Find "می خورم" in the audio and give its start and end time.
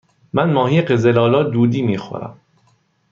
1.81-2.37